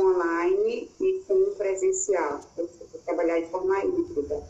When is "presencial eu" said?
1.56-2.68